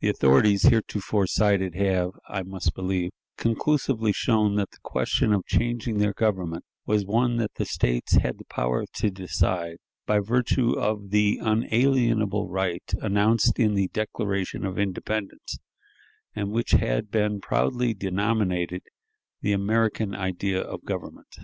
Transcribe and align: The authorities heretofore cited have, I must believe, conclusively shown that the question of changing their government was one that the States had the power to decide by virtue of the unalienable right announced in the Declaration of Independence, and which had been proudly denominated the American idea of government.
The 0.00 0.08
authorities 0.08 0.62
heretofore 0.62 1.26
cited 1.26 1.74
have, 1.74 2.12
I 2.26 2.42
must 2.42 2.72
believe, 2.74 3.10
conclusively 3.36 4.12
shown 4.14 4.54
that 4.54 4.70
the 4.70 4.78
question 4.82 5.30
of 5.34 5.44
changing 5.44 5.98
their 5.98 6.14
government 6.14 6.64
was 6.86 7.04
one 7.04 7.36
that 7.36 7.52
the 7.56 7.66
States 7.66 8.12
had 8.14 8.38
the 8.38 8.46
power 8.46 8.86
to 8.94 9.10
decide 9.10 9.76
by 10.06 10.20
virtue 10.20 10.72
of 10.72 11.10
the 11.10 11.38
unalienable 11.42 12.48
right 12.48 12.90
announced 13.02 13.58
in 13.58 13.74
the 13.74 13.88
Declaration 13.88 14.64
of 14.64 14.78
Independence, 14.78 15.58
and 16.34 16.50
which 16.50 16.70
had 16.70 17.10
been 17.10 17.38
proudly 17.38 17.92
denominated 17.92 18.80
the 19.42 19.52
American 19.52 20.14
idea 20.14 20.62
of 20.62 20.82
government. 20.86 21.36